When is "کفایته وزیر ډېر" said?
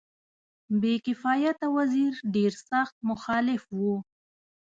1.05-2.53